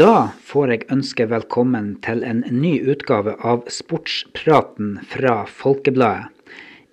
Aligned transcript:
Da 0.00 0.30
får 0.48 0.70
jeg 0.72 0.84
ønske 0.94 1.26
velkommen 1.28 1.90
til 2.00 2.22
en 2.24 2.38
ny 2.48 2.70
utgave 2.88 3.34
av 3.44 3.66
Sportspraten 3.68 4.94
fra 5.10 5.42
Folkebladet, 5.44 6.30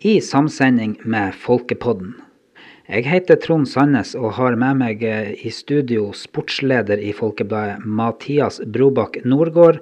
i 0.04 0.18
samsending 0.20 0.98
med 1.08 1.38
Folkepodden. 1.40 2.18
Jeg 2.92 3.06
heter 3.08 3.40
Trond 3.40 3.70
Sandnes 3.72 4.12
og 4.12 4.34
har 4.36 4.60
med 4.60 4.82
meg 4.82 5.06
eh, 5.08 5.32
i 5.40 5.54
studio 5.56 6.10
sportsleder 6.12 7.00
i 7.00 7.14
Folkebladet 7.16 7.86
Mathias 7.88 8.60
Brobakk 8.76 9.22
Nordgård 9.24 9.80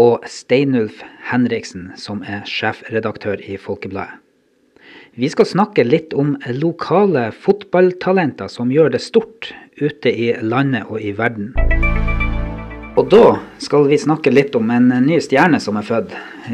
og 0.00 0.24
Steinulf 0.24 1.02
Henriksen, 1.28 1.90
som 2.00 2.24
er 2.24 2.48
sjefredaktør 2.48 3.44
i 3.44 3.58
Folkebladet. 3.60 4.22
Vi 5.20 5.28
skal 5.28 5.52
snakke 5.52 5.84
litt 5.84 6.16
om 6.16 6.38
lokale 6.48 7.28
fotballtalenter 7.44 8.48
som 8.48 8.72
gjør 8.72 8.96
det 8.96 9.04
stort 9.04 9.52
ute 9.82 10.08
i 10.08 10.32
landet 10.40 10.88
og 10.88 11.04
i 11.04 11.12
verden. 11.12 11.52
Og 12.94 13.08
da 13.10 13.40
skal 13.58 13.88
vi 13.90 13.96
snakke 13.98 14.30
litt 14.30 14.54
om 14.54 14.68
en 14.70 14.92
ny 15.02 15.16
stjerne 15.22 15.58
som 15.58 15.74
er 15.80 15.86
født. 15.86 16.12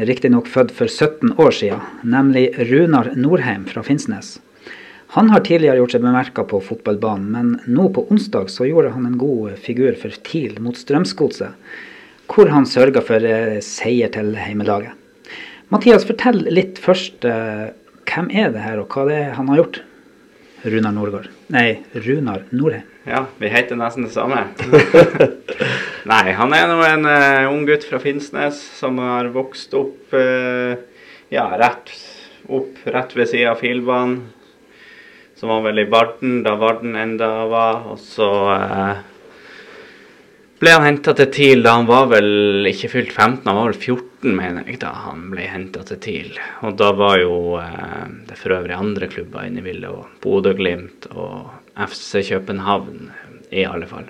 Riktignok 0.09 0.47
født 0.49 0.71
for 0.73 0.89
17 0.89 1.35
år 1.37 1.53
siden, 1.53 1.83
nemlig 2.01 2.47
Runar 2.71 3.11
Norheim 3.13 3.67
fra 3.69 3.83
Finnsnes. 3.85 4.39
Han 5.13 5.29
har 5.29 5.43
tidligere 5.45 5.77
gjort 5.77 5.93
seg 5.93 6.01
bemerka 6.01 6.45
på 6.49 6.57
fotballbanen, 6.65 7.27
men 7.35 7.51
nå 7.69 7.91
på 7.93 8.07
onsdag 8.09 8.49
så 8.49 8.65
gjorde 8.65 8.95
han 8.95 9.05
en 9.05 9.19
god 9.21 9.53
figur 9.61 9.93
for 10.01 10.17
TIL 10.25 10.57
mot 10.65 10.79
Strømsgodset, 10.79 11.53
hvor 12.31 12.49
han 12.49 12.65
sørga 12.65 13.03
for 13.05 13.21
eh, 13.21 13.59
seier 13.61 14.09
til 14.15 14.33
heimelaget. 14.39 14.97
Mathias, 15.69 16.07
fortell 16.09 16.41
litt 16.49 16.81
først. 16.81 17.21
Eh, 17.21 17.67
hvem 18.09 18.33
er 18.33 18.49
det 18.55 18.65
her, 18.65 18.81
og 18.81 18.89
hva 18.89 19.05
det 19.11 19.19
er 19.27 19.35
han 19.37 19.51
har 19.51 19.61
gjort? 19.61 19.83
Runar 20.65 20.97
Norgård. 20.97 21.29
Nei, 21.53 21.83
Runar 22.01 22.47
Norheim. 22.49 22.87
Ja, 23.05 23.25
vi 23.41 23.49
heter 23.49 23.77
nesten 23.77 24.05
det 24.05 24.13
samme. 24.13 24.43
Nei, 26.09 26.31
han 26.33 26.53
er 26.57 26.65
nå 26.65 26.79
en 26.81 27.05
uh, 27.05 27.51
ung 27.51 27.67
gutt 27.67 27.83
fra 27.85 27.99
Finnsnes 28.01 28.57
som 28.79 28.97
har 28.97 29.27
vokst 29.35 29.75
opp 29.77 30.15
uh, 30.17 30.73
ja, 31.29 31.43
rett 31.61 31.91
opp 32.49 32.87
rett 32.89 33.11
ved 33.13 33.29
sida 33.29 33.51
av 33.51 33.59
Filbanen. 33.61 34.23
Som 35.37 35.51
var 35.53 35.61
vel 35.67 35.83
i 35.83 35.89
Varden 35.89 36.39
da 36.45 36.55
Varden 36.57 36.97
enda 36.97 37.29
var. 37.49 37.83
Og 37.93 38.01
så 38.01 38.29
uh, 38.49 39.03
ble 40.61 40.73
han 40.73 40.87
henta 40.87 41.13
til 41.17 41.29
TIL 41.33 41.61
da 41.65 41.75
han 41.77 41.89
var 41.89 42.09
vel 42.09 42.65
ikke 42.69 42.89
fylt 42.95 43.13
15, 43.13 43.45
han 43.45 43.59
var 43.59 43.69
vel 43.69 43.77
14, 43.77 44.33
mener 44.37 44.65
jeg, 44.69 44.79
da 44.81 44.93
han 45.05 45.27
ble 45.33 45.45
henta 45.49 45.85
til 45.85 46.01
TIL. 46.01 46.31
Og 46.65 46.77
da 46.81 46.89
var 46.97 47.19
jo 47.21 47.35
det 48.25 48.39
for 48.41 48.57
øvrig 48.57 48.77
andre 48.77 49.09
klubber 49.09 49.45
inne 49.45 49.61
i 49.61 49.67
bildet, 49.69 49.89
og 49.89 50.21
Bodø-Glimt 50.25 51.11
og 51.13 51.53
FC 51.89 52.27
København, 52.29 53.09
i 53.53 53.65
alle 53.69 53.89
fall. 53.89 54.09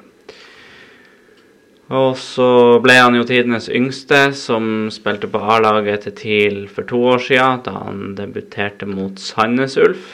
Og 1.92 2.16
så 2.16 2.80
ble 2.80 2.96
han 2.96 3.18
jo 3.18 3.26
tidenes 3.28 3.68
yngste, 3.68 4.30
som 4.38 4.88
spilte 4.94 5.28
på 5.28 5.42
A-laget 5.44 6.06
til 6.06 6.16
TIL 6.16 6.60
for 6.72 6.88
to 6.88 7.02
år 7.18 7.24
siden, 7.26 7.64
da 7.66 7.74
han 7.84 8.14
debuterte 8.16 8.88
mot 8.88 9.20
Sandnes 9.20 9.76
Ulf. 9.82 10.14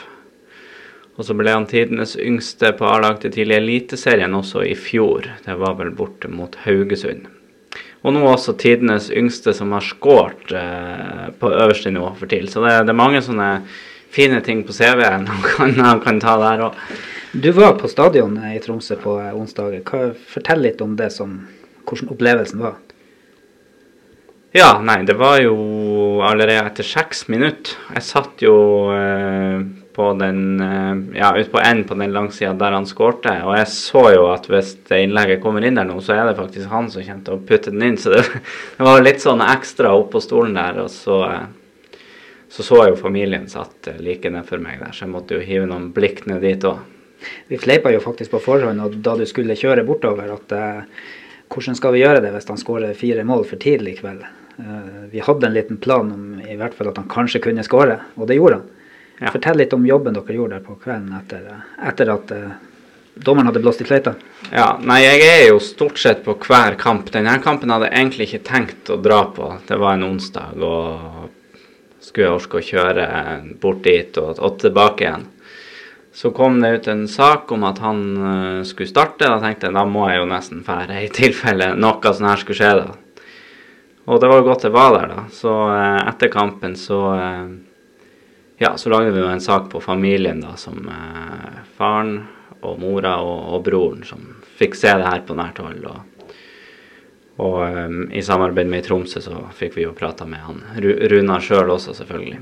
Og 1.18 1.26
så 1.26 1.34
ble 1.38 1.50
han 1.54 1.66
tidenes 1.70 2.16
yngste 2.18 2.72
på 2.78 2.86
A-lag 2.86 3.20
til 3.22 3.34
TIL 3.34 3.54
i 3.54 3.58
Eliteserien 3.58 4.34
også 4.38 4.64
i 4.66 4.74
fjor. 4.78 5.26
Det 5.44 5.54
var 5.58 5.78
vel 5.78 5.90
borte 5.94 6.30
mot 6.30 6.54
Haugesund. 6.64 7.26
Og 8.06 8.14
nå 8.14 8.22
også 8.26 8.54
tidenes 8.58 9.08
yngste 9.10 9.54
som 9.54 9.74
har 9.74 9.82
skåret 9.82 10.52
eh, 10.54 11.28
på 11.38 11.50
øverste 11.50 11.90
nivå 11.94 12.12
for 12.18 12.30
TIL. 12.30 12.46
Så 12.50 12.62
det, 12.62 12.74
det, 12.86 12.94
er 12.94 13.02
mange 13.02 13.22
sånne 13.22 13.48
fine 14.14 14.38
ting 14.46 14.62
på 14.66 14.74
CV-en 14.74 15.26
han 15.26 15.46
kan, 15.50 15.74
han 15.78 16.02
kan 16.02 16.22
ta 16.22 16.36
der 16.42 16.66
òg. 16.68 16.82
Du 17.38 17.50
var 17.52 17.74
på 17.78 17.90
stadion 17.90 18.38
i 18.48 18.58
Tromsø 18.62 18.96
på 19.02 19.18
onsdag. 19.36 19.82
Fortell 20.30 20.62
litt 20.64 20.80
om 20.80 20.94
det 20.96 21.10
som, 21.12 21.40
hvordan 21.88 22.12
opplevelsen 22.14 22.62
var. 22.62 22.78
Ja, 24.56 24.78
nei, 24.80 25.02
det 25.04 25.18
var 25.20 25.42
jo 25.42 25.56
allerede 26.24 26.64
etter 26.70 26.86
seks 26.86 27.26
minutter. 27.28 27.74
Jeg 27.92 28.04
satt 28.06 28.40
jo 28.40 28.54
eh, 28.94 29.60
på 29.92 30.06
den 30.16 30.40
eh, 30.64 31.18
Ja, 31.18 31.34
ute 31.36 31.52
på 31.52 31.60
enden 31.60 31.84
på 31.88 31.98
den 32.00 32.14
langsida 32.14 32.54
der 32.56 32.78
han 32.78 32.88
skårte. 32.88 33.34
Og 33.44 33.58
jeg 33.58 33.68
så 33.74 34.06
jo 34.14 34.24
at 34.32 34.48
hvis 34.48 34.72
innlegget 34.96 35.42
kommer 35.44 35.66
inn 35.66 35.76
der 35.76 35.84
nå, 35.88 35.98
så 36.00 36.16
er 36.16 36.30
det 36.30 36.38
faktisk 36.38 36.72
han 36.72 36.88
som 36.88 37.04
kommer 37.04 37.26
til 37.26 37.36
å 37.36 37.44
putte 37.50 37.74
den 37.74 37.84
inn. 37.90 38.00
Så 38.00 38.14
det, 38.14 38.24
det 38.78 38.88
var 38.88 39.04
litt 39.04 39.20
sånn 39.20 39.44
ekstra 39.44 39.92
oppå 40.00 40.22
stolen 40.24 40.56
der. 40.56 40.80
Og 40.86 40.90
så 40.96 41.20
eh, 41.28 41.46
så 42.48 42.64
så 42.64 42.80
jeg 42.80 42.94
jo 42.94 43.02
familien 43.02 43.44
satt 43.52 43.90
like 44.00 44.30
nedfor 44.32 44.62
meg 44.64 44.80
der, 44.80 44.94
så 44.96 45.04
jeg 45.04 45.12
måtte 45.12 45.36
jo 45.36 45.44
hive 45.44 45.66
noen 45.68 45.90
blikk 45.92 46.24
ned 46.24 46.40
dit 46.40 46.62
òg. 46.64 46.80
Vi 47.50 47.58
fleipa 47.60 47.92
jo 47.92 48.00
faktisk 48.00 48.32
på 48.32 48.40
forhånd 48.40 48.80
og 48.80 48.94
da 49.04 49.18
du 49.18 49.26
skulle 49.28 49.58
kjøre 49.58 49.84
bortover 49.84 50.30
at 50.32 50.54
hvordan 51.48 51.76
skal 51.78 51.94
vi 51.94 52.02
gjøre 52.02 52.22
det 52.24 52.32
hvis 52.34 52.48
han 52.50 52.60
skårer 52.60 52.96
fire 52.98 53.24
mål 53.26 53.46
for 53.48 53.60
tidlig 53.60 53.96
i 53.96 54.00
kveld? 54.00 54.24
Eh, 54.58 55.04
vi 55.12 55.22
hadde 55.24 55.46
en 55.46 55.54
liten 55.54 55.80
plan 55.82 56.10
om 56.12 56.40
i 56.40 56.56
hvert 56.58 56.74
fall 56.74 56.90
at 56.90 56.98
han 57.00 57.08
kanskje 57.10 57.42
kunne 57.44 57.64
skåre, 57.66 58.00
og 58.16 58.28
det 58.28 58.38
gjorde 58.38 58.60
han. 58.60 58.74
Ja. 59.18 59.32
Fortell 59.34 59.58
litt 59.58 59.74
om 59.74 59.86
jobben 59.86 60.14
dere 60.14 60.34
gjorde 60.34 60.58
der 60.58 60.66
på 60.66 60.76
kvelden 60.78 61.14
etter, 61.18 61.46
etter 61.90 62.12
at 62.14 62.34
eh, 62.34 62.58
dommeren 63.14 63.50
hadde 63.50 63.62
blåst 63.62 63.82
i 63.82 63.88
fløyta. 63.88 64.14
Ja, 64.52 64.76
nei, 64.82 65.00
jeg 65.02 65.24
er 65.26 65.46
jo 65.48 65.62
stort 65.62 65.98
sett 65.98 66.22
på 66.26 66.36
hver 66.44 66.78
kamp. 66.78 67.10
Denne 67.14 67.34
kampen 67.42 67.72
hadde 67.74 67.88
jeg 67.88 67.98
egentlig 67.98 68.28
ikke 68.28 68.44
tenkt 68.46 68.92
å 68.94 69.00
dra 69.02 69.24
på. 69.34 69.50
Det 69.66 69.78
var 69.80 69.98
en 69.98 70.06
onsdag, 70.12 70.54
og 70.62 71.32
skulle 72.04 72.28
jeg 72.28 72.36
orke 72.36 72.60
å 72.60 72.68
kjøre 72.68 73.08
bort 73.60 73.82
dit 73.86 74.20
og, 74.22 74.38
og 74.38 74.60
tilbake 74.62 75.06
igjen. 75.06 75.26
Så 76.12 76.30
kom 76.34 76.60
det 76.60 76.70
ut 76.74 76.88
en 76.88 77.04
sak 77.08 77.52
om 77.52 77.66
at 77.68 77.78
han 77.84 78.00
uh, 78.16 78.62
skulle 78.66 78.90
starte. 78.90 79.28
Da 79.28 79.38
tenkte 79.42 79.68
jeg 79.68 79.76
da 79.76 79.84
må 79.86 80.08
jeg 80.10 80.22
jo 80.22 80.30
nesten 80.30 80.64
fære 80.66 81.02
i 81.04 81.10
tilfelle 81.14 81.74
noe 81.78 82.12
sånt 82.12 82.30
her 82.30 82.42
skulle 82.42 82.58
skje. 82.58 82.72
da. 82.80 83.24
Og 84.08 84.20
det 84.20 84.30
var 84.30 84.40
jo 84.40 84.48
godt 84.48 84.64
jeg 84.64 84.74
var 84.74 84.96
der, 84.96 85.12
da. 85.12 85.26
Så 85.34 85.52
uh, 85.52 86.00
etter 86.08 86.32
kampen 86.32 86.76
så 86.80 87.00
uh, 87.14 87.48
Ja, 88.58 88.72
så 88.74 88.90
lagde 88.90 89.12
vi 89.14 89.20
jo 89.22 89.28
en 89.30 89.44
sak 89.44 89.68
på 89.70 89.78
familien, 89.78 90.40
da, 90.42 90.56
som 90.58 90.80
faren 91.78 92.16
og 92.66 92.80
mora 92.82 93.18
og, 93.22 93.52
og, 93.54 93.60
broren 93.66 94.02
som 94.06 94.22
fikk 94.58 94.74
se 94.74 94.90
det 94.98 95.06
her 95.06 95.22
på 95.26 95.36
nært 95.38 95.60
hold. 95.62 95.84
Og, 95.86 96.32
og 97.44 97.60
um, 97.62 98.00
i 98.10 98.22
samarbeid 98.24 98.70
med 98.70 98.82
i 98.82 98.88
Tromsø 98.88 99.22
så 99.22 99.44
fikk 99.54 99.78
vi 99.78 99.86
jo 99.86 99.94
prata 99.94 100.26
med 100.26 100.42
han 100.42 100.64
Runar 100.82 101.44
sjøl 101.44 101.70
også, 101.76 101.94
selvfølgelig. 102.00 102.40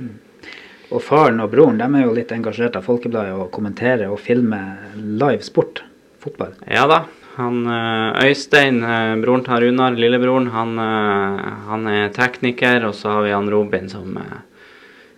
Og 0.94 1.02
faren 1.02 1.42
og 1.42 1.50
broren 1.50 1.80
de 1.80 1.86
er 1.98 2.06
jo 2.06 2.14
litt 2.14 2.32
engasjert 2.34 2.76
av 2.78 2.86
Folkebladet 2.86 3.34
og 3.34 3.50
kommenterer 3.54 4.10
og 4.10 4.20
filmer 4.22 4.94
live 4.96 5.42
sport, 5.42 5.82
fotball. 6.22 6.54
Ja 6.70 6.86
da. 6.90 7.04
Han 7.36 7.66
eh, 7.68 8.28
Øystein, 8.30 8.78
eh, 8.80 9.14
broren 9.20 9.42
til 9.44 9.66
Runar, 9.66 9.96
lillebroren, 9.98 10.46
han, 10.54 10.78
eh, 10.80 11.42
han, 11.68 11.88
er 11.92 12.14
tekniker. 12.14 12.86
Og 12.88 12.94
så 12.96 13.12
har 13.12 13.26
vi 13.26 13.34
han 13.34 13.50
Robin 13.52 13.90
som 13.92 14.14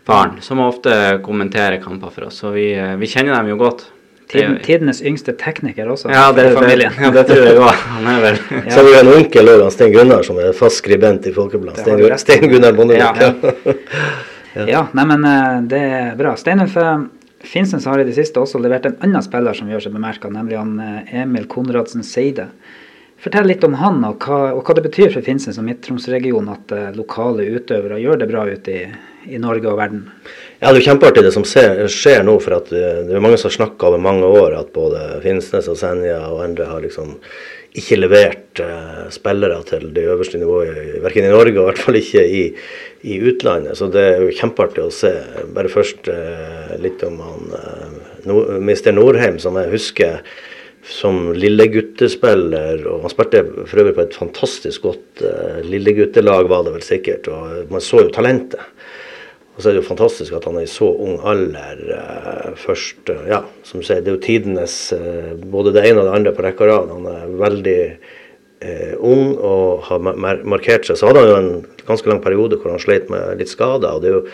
faren, 0.08 0.40
som 0.42 0.64
ofte 0.64 1.20
kommenterer 1.22 1.78
kamper 1.84 2.10
for 2.10 2.26
oss. 2.26 2.40
Så 2.42 2.50
vi, 2.56 2.72
vi 2.98 3.10
kjenner 3.10 3.36
dem 3.36 3.52
jo 3.52 3.60
godt. 3.60 3.86
Tiden, 4.28 4.58
tidenes 4.60 4.98
yngste 5.00 5.32
tekniker 5.40 5.88
også. 5.88 6.10
Ja, 6.12 6.26
det 6.36 6.48
er 6.50 6.56
familien. 6.58 6.96
ja, 7.00 7.12
det 7.14 7.22
tror 7.30 7.46
jeg 7.46 7.60
òg. 7.62 7.84
Han 7.94 8.08
er 8.10 8.18
vel 8.24 8.40
ja. 8.56 8.64
Så 8.66 8.80
har 8.80 8.88
vi 8.88 8.96
en 8.98 9.12
onkel 9.14 9.52
òg, 9.54 9.62
Stein 9.72 9.94
Gunnar, 9.94 10.26
som 10.26 10.40
er 10.42 10.50
fast 10.56 10.82
skribent 10.82 11.30
i 11.30 11.32
Folkebladet. 11.36 11.86
Stein, 11.86 12.18
Sten 12.24 12.50
Gunnar 12.50 12.74
Bondevik. 12.76 13.22
Ja. 13.22 13.94
Ja, 14.54 14.86
nei, 14.92 15.04
men 15.06 15.24
eh, 15.24 15.60
det 15.68 15.78
er 15.78 16.18
bra. 16.18 16.34
Steinulf 16.38 16.76
eh, 16.80 17.06
Finnsnes 17.46 17.86
har 17.86 18.00
i 18.00 18.06
det 18.08 18.16
siste 18.16 18.40
også 18.40 18.60
levert 18.62 18.88
en 18.88 18.98
annen 19.04 19.24
spiller 19.24 19.54
som 19.54 19.68
gjør 19.70 19.86
seg 19.86 19.94
bemerka, 19.94 20.30
nemlig 20.32 20.58
han 20.58 20.78
eh, 20.82 21.14
Emil 21.22 21.48
Konradsen 21.50 22.06
Seide. 22.06 22.48
Fortell 23.18 23.48
litt 23.50 23.64
om 23.66 23.74
han, 23.80 24.00
og 24.06 24.22
hva, 24.22 24.52
og 24.54 24.62
hva 24.66 24.76
det 24.78 24.84
betyr 24.86 25.10
for 25.14 25.26
Finnsnes 25.26 25.58
og 25.58 25.66
Midt-Troms-regionen 25.66 26.52
at 26.54 26.74
lokale 26.94 27.48
utøvere 27.50 27.98
gjør 27.98 28.20
det 28.20 28.28
bra 28.30 28.44
ute 28.46 28.76
i, 28.76 28.84
i, 29.26 29.40
Norge 29.42 29.66
og 29.66 29.80
verden. 29.80 30.04
Ja, 30.58 30.72
Det 30.72 30.80
er 30.80 30.80
jo 30.80 30.86
kjempeartig 30.88 31.22
det 31.22 31.30
som 31.36 31.44
skjer 31.46 32.24
nå. 32.26 32.40
for 32.42 32.56
at 32.56 32.70
Det 32.72 33.14
er 33.14 33.22
mange 33.22 33.38
som 33.38 33.46
har 33.46 33.58
snakka 33.58 33.92
over 33.92 34.00
mange 34.02 34.26
år 34.26 34.58
at 34.58 34.72
både 34.74 35.20
Finnsnes 35.22 35.68
og 35.70 35.78
Senja 35.78 36.18
og 36.32 36.42
andre 36.42 36.66
har 36.66 36.82
liksom 36.82 37.14
ikke 37.78 37.98
levert 38.00 38.58
uh, 38.64 39.06
spillere 39.12 39.60
til 39.68 39.92
det 39.94 40.02
øverste 40.08 40.40
nivået, 40.40 40.98
verken 41.04 41.28
i 41.28 41.30
Norge 41.30 41.60
og 41.60 41.62
i 41.62 41.66
hvert 41.68 41.82
fall 41.84 41.98
ikke 42.00 42.24
i, 42.26 42.42
i, 43.04 43.20
utlandet. 43.20 43.76
Så 43.78 43.86
det 43.92 44.02
er 44.02 44.22
jo 44.24 44.34
kjempeartig 44.34 44.82
å 44.82 44.90
se. 44.90 45.12
Bare 45.54 45.70
først 45.70 46.10
uh, 46.10 46.74
litt 46.82 47.04
om 47.06 47.20
han 47.22 47.52
Mr. 48.26 48.90
Norheim, 48.96 49.38
som 49.38 49.60
jeg 49.60 49.70
husker 49.70 50.24
som 50.82 51.28
lilleguttespiller. 51.38 52.82
og 52.88 53.04
Han 53.04 53.14
spilte 53.14 53.44
for 53.68 53.84
øvrig 53.84 53.94
på 53.94 54.06
et 54.08 54.16
fantastisk 54.16 54.88
godt 54.88 55.22
lilleguttelag, 55.68 56.48
var 56.50 56.64
det 56.66 56.74
vel 56.80 56.86
sikkert. 56.86 57.28
og 57.30 57.70
Man 57.70 57.84
så 57.84 58.02
jo 58.02 58.14
talentet. 58.14 58.64
Og 59.58 59.64
så 59.64 59.72
er 59.72 59.74
det 59.74 59.80
jo 59.80 59.88
fantastisk 59.88 60.36
at 60.38 60.44
han 60.46 60.54
er 60.60 60.68
i 60.68 60.70
så 60.70 60.86
ung 60.86 61.16
alder 61.26 61.80
uh, 61.90 62.52
først 62.62 63.10
uh, 63.10 63.24
Ja, 63.26 63.40
som 63.66 63.82
du 63.82 63.86
sier, 63.88 64.04
det 64.06 64.12
er 64.12 64.14
jo 64.14 64.22
tidenes 64.22 64.76
uh, 64.94 65.32
både 65.50 65.72
det 65.74 65.82
ene 65.82 66.04
og 66.04 66.06
det 66.06 66.14
andre 66.14 66.32
på 66.36 66.44
rekke 66.46 66.62
og 66.62 66.70
rad. 66.70 66.92
Han 66.94 67.10
er 67.10 67.36
veldig 67.42 67.82
ung 69.06 69.36
og 69.38 69.84
har 69.86 70.00
mar 70.02 70.40
markert 70.42 70.88
seg. 70.88 70.96
Så 70.98 71.06
hadde 71.06 71.20
han 71.22 71.28
jo 71.30 71.36
en 71.38 71.82
ganske 71.86 72.10
lang 72.10 72.18
periode 72.22 72.56
hvor 72.58 72.72
han 72.72 72.80
sleit 72.82 73.06
med 73.10 73.38
litt 73.38 73.52
skader. 73.52 73.92
og 73.92 74.02
det 74.02 74.08
er 74.10 74.16
jo 74.16 74.24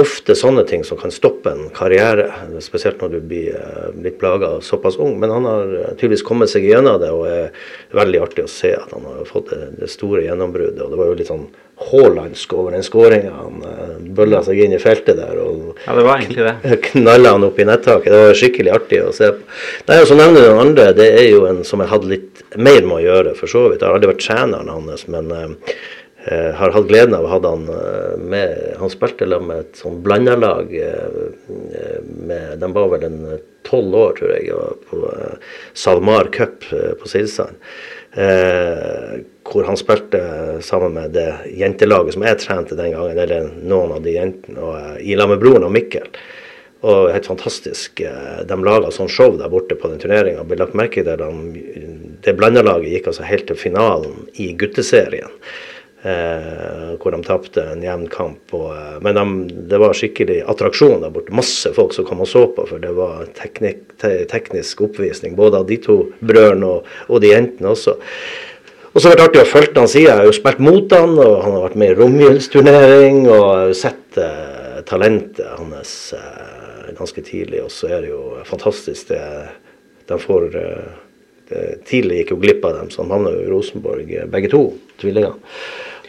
ofte 0.00 0.34
sånne 0.34 0.64
ting 0.66 0.82
som 0.86 0.98
kan 0.98 1.12
stoppe 1.14 1.52
en 1.52 1.68
karriere, 1.74 2.26
spesielt 2.64 3.02
når 3.02 3.12
du 3.12 3.18
blir 3.30 3.54
uh, 3.54 3.90
litt 4.02 4.16
plaga 4.18 4.56
såpass 4.64 4.96
ung. 4.98 5.16
Men 5.22 5.30
han 5.30 5.46
har 5.46 5.74
tydeligvis 5.94 6.24
kommet 6.26 6.50
seg 6.50 6.66
gjennom 6.66 6.98
det, 7.02 7.12
og 7.14 7.28
er 7.30 7.68
veldig 7.94 8.22
artig 8.24 8.46
å 8.46 8.50
se 8.50 8.72
at 8.74 8.90
han 8.94 9.06
har 9.06 9.28
fått 9.28 9.52
det, 9.54 9.90
store 9.92 10.24
gjennombruddet. 10.26 10.82
Og 10.82 10.90
det 10.90 10.98
var 10.98 11.12
jo 11.12 11.18
litt 11.20 11.30
sånn 11.30 11.46
haalandsk 11.90 12.54
over 12.58 12.74
den 12.74 12.86
skåringa. 12.86 13.34
Han 13.38 13.62
uh, 13.62 13.96
bølla 14.18 14.42
seg 14.46 14.64
inn 14.66 14.74
i 14.74 14.82
feltet 14.82 15.20
der 15.20 15.38
og 15.42 15.78
ja, 15.86 15.94
det 15.94 16.06
var 16.06 16.22
egentlig 16.22 16.48
det. 16.48 16.80
knalla 16.90 17.36
han 17.36 17.46
opp 17.46 17.60
i 17.62 17.68
nettaket. 17.70 18.10
Det 18.10 18.22
var 18.26 18.40
skikkelig 18.40 18.74
artig 18.74 19.02
å 19.04 19.12
se 19.14 19.30
på. 19.36 19.58
Nei, 19.90 20.00
og 20.02 20.10
så 20.10 20.18
nevner 20.18 20.40
du 20.40 20.48
den 20.48 20.64
andre. 20.66 20.92
Det 20.98 21.10
er 21.20 21.28
jo 21.30 21.46
en 21.50 21.62
som 21.66 21.82
jeg 21.82 21.94
hadde 21.94 22.10
litt 22.10 22.42
mer 22.58 22.82
med 22.82 22.98
å 22.98 23.04
gjøre, 23.04 23.38
for 23.38 23.50
så 23.50 23.68
vidt. 23.68 23.82
Jeg 23.82 23.90
har 23.90 23.98
aldri 24.00 24.10
vært 24.10 24.26
treneren 24.26 24.74
hans, 24.74 25.06
men 25.10 25.30
Eh, 26.26 26.54
har 26.54 26.70
hatt 26.72 26.86
gleden 26.88 27.12
av 27.12 27.26
å 27.26 27.32
ha 27.34 27.38
han 27.44 27.66
eh, 27.68 28.12
med 28.16 28.60
Han 28.80 28.88
spilte 28.88 29.26
med 29.28 29.58
et 29.58 29.76
sånn 29.76 29.98
blandalag. 30.04 30.70
Eh, 30.72 31.50
med, 32.24 32.54
de 32.62 32.70
var 32.72 32.88
vel 32.94 33.04
en 33.10 33.18
tolv 33.64 33.96
år, 33.98 34.14
tror 34.16 34.32
jeg, 34.32 34.54
på 34.88 35.02
SalMar 35.76 36.30
Cup 36.32 36.64
på 37.00 37.10
Silsand. 37.10 37.60
Eh, 38.16 39.20
hvor 39.44 39.68
han 39.68 39.76
spilte 39.76 40.22
sammen 40.64 40.96
med 40.96 41.12
det 41.16 41.28
jentelaget 41.58 42.16
som 42.16 42.24
jeg 42.24 42.40
trente 42.40 42.78
den 42.78 42.94
gangen, 42.94 43.20
eller 43.20 43.50
noen 43.60 43.92
av 43.98 44.04
de 44.04 44.16
jentene, 44.16 44.64
og, 44.64 44.96
i 45.04 45.16
lag 45.18 45.28
med 45.32 45.42
broren 45.44 45.68
og 45.68 45.74
Mikkel. 45.76 46.08
Og 46.84 47.10
helt 47.12 47.28
fantastisk. 47.28 48.00
De 48.00 48.58
laga 48.64 48.92
sånn 48.92 49.12
show 49.12 49.36
der 49.40 49.52
borte 49.52 49.76
på 49.80 49.88
den 49.92 50.00
turneringa. 50.00 50.44
Ble 50.44 50.60
lagt 50.60 50.76
merke 50.76 51.04
til 51.04 51.20
de, 51.20 51.62
det 52.24 52.36
blandalaget 52.36 52.92
gikk 52.92 53.12
altså 53.12 53.28
helt 53.28 53.48
til 53.48 53.60
finalen 53.60 54.26
i 54.40 54.52
gutteserien. 54.60 55.32
Eh, 56.04 56.88
hvor 57.00 57.14
de 57.14 57.24
tapte 57.24 57.62
en 57.64 57.80
jevn 57.80 58.10
kamp. 58.12 58.50
Og, 58.52 58.66
eh, 58.76 58.96
men 59.00 59.16
de, 59.16 59.22
det 59.70 59.78
var 59.80 59.96
skikkelig 59.96 60.42
attraksjon 60.52 60.98
der 61.00 61.12
borte. 61.14 61.32
Masse 61.32 61.70
folk 61.72 61.94
som 61.96 62.04
kom 62.04 62.20
og 62.20 62.28
så 62.28 62.42
på, 62.52 62.66
for 62.68 62.82
det 62.82 62.90
var 62.92 63.22
teknik, 63.38 63.94
te, 64.02 64.10
teknisk 64.28 64.82
oppvisning. 64.84 65.32
Både 65.38 65.62
av 65.62 65.70
de 65.70 65.78
to 65.80 65.96
brødrene 66.20 66.68
og, 66.68 66.90
og, 67.08 67.22
de 67.24 67.30
jentene 67.30 67.70
også. 67.72 67.94
Og 68.92 68.98
så 68.98 69.08
har 69.08 69.16
det 69.16 69.22
vært 69.22 69.30
artig 69.30 69.40
å 69.46 69.48
følge 69.48 69.80
han 69.80 69.88
siden. 69.88 70.10
Jeg 70.10 70.20
har 70.20 70.28
jo 70.28 70.34
spilt 70.36 70.60
mot 70.66 70.92
han, 70.92 71.14
og 71.24 71.38
han 71.40 71.56
har 71.56 71.64
vært 71.70 71.78
med 71.80 71.94
i 71.94 71.96
romjulsturnering. 72.02 73.22
Og 73.22 73.32
jeg 73.32 73.46
har 73.46 73.72
jo 73.72 73.78
sett 73.80 74.20
eh, 74.20 74.76
talentet 74.92 75.56
hans 75.56 75.94
eh, 76.20 76.92
ganske 77.00 77.24
tidlig. 77.24 77.64
Og 77.64 77.72
så 77.72 77.88
er 77.88 78.04
det 78.04 78.12
jo 78.12 78.44
fantastisk 78.44 79.08
det 79.14 79.22
de 80.12 80.20
får 80.20 80.60
eh, 80.60 80.92
Tidlig 81.84 82.22
gikk 82.22 82.30
jo 82.32 82.38
glipp 82.40 82.62
av 82.64 82.78
dem, 82.78 82.86
så 82.92 83.02
han 83.02 83.10
havna 83.12 83.32
i 83.36 83.48
Rosenborg, 83.48 84.08
eh, 84.12 84.28
begge 84.32 84.48
to 84.52 84.62
tvillingene. 85.00 85.36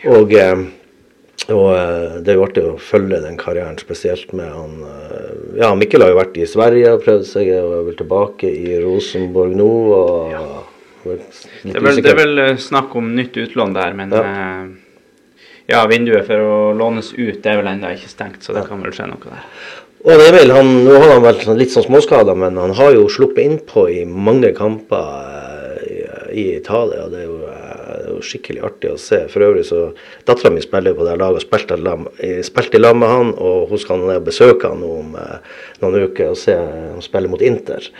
Og, 0.06 0.34
eh, 0.38 0.63
og 1.50 1.68
eh, 1.74 2.16
det 2.22 2.34
er 2.34 2.38
jo 2.38 2.46
artig 2.46 2.63
å 2.66 2.78
følge 2.81 3.22
den 3.24 3.38
karrieren, 3.42 3.78
spesielt 3.81 4.34
med 4.38 4.52
han 4.52 4.80
eh, 4.86 5.60
Ja, 5.62 5.72
Mikkel 5.78 6.04
har 6.04 6.13
jo 6.13 6.19
vært 6.19 6.38
i 6.40 6.48
Sverige 6.50 6.96
og 6.96 7.04
prøvd 7.06 7.28
seg, 7.30 7.52
og 7.60 7.75
er 7.80 7.86
vel 7.90 8.00
tilbake 8.00 8.50
i 8.52 8.80
Rosenborg 8.84 9.56
nå. 9.57 9.72
og 9.98 10.34
ja. 10.34 10.46
Det 11.06 11.13
er, 11.69 11.84
vel, 11.86 12.00
det 12.02 12.10
er, 12.10 12.18
vel, 12.18 12.40
snakk 12.57 12.96
om 12.98 13.12
nytt 13.13 13.36
utlån 13.38 13.75
der, 13.75 13.92
men 13.94 14.13
ja. 14.16 14.24
ja. 15.69 15.84
vinduet 15.86 16.25
for 16.25 16.42
å 16.42 16.56
lånes 16.74 17.12
ut 17.13 17.44
det 17.44 17.52
er 17.52 17.60
vel 17.60 17.69
ennå 17.69 17.92
ikke 17.94 18.10
stengt, 18.10 18.40
så 18.42 18.56
det 18.56 18.63
ja. 18.63 18.69
kan 18.72 18.81
vel 18.81 18.96
skje 18.96 19.06
noe 19.12 19.22
der. 19.22 19.44
Og 20.06 20.22
det 20.22 20.42
er 20.42 20.52
han, 20.54 20.72
Nå 20.86 20.98
har 20.98 21.13
han 21.13 21.22
vært 21.22 21.46
sånn 21.46 21.62
litt 21.62 21.74
sånn 21.74 21.86
småskada, 21.86 22.34
men 22.38 22.57
han 22.57 22.74
har 22.78 22.98
jo 22.98 23.06
sluppet 23.10 23.46
innpå 23.46 23.86
i 23.94 24.02
mange 24.10 24.50
kamper 24.57 25.46
i, 26.34 26.56
Italia. 26.57 27.06
det 27.10 27.22
er 27.22 27.30
jo 27.30 27.44
jo 28.15 28.25
skikkelig 28.25 28.63
artig 28.67 28.94
å 28.94 29.00
se. 29.01 29.23
For 29.31 29.45
øvrig 29.47 29.65
så 29.67 29.88
Dattera 30.27 30.53
mi 30.53 30.63
spiller 30.63 30.95
på 30.97 31.07
det 31.07 31.17
laget 31.21 31.41
og 31.41 31.45
spilte, 31.45 31.79
spilte 32.47 32.79
i 32.79 32.83
lag 32.83 32.95
med 33.00 33.12
han. 33.12 33.33
Og 33.35 33.71
hun 33.71 33.81
skal 33.81 34.03
ned 34.03 34.21
og 34.21 34.29
besøke 34.29 34.71
han 34.71 34.85
om 34.85 35.17
eh, 35.19 35.59
noen 35.83 36.07
uker 36.07 36.31
og 36.33 36.39
se 36.39 36.56
han 36.59 37.03
spille 37.06 37.31
mot 37.31 37.44
Inter. 37.45 37.91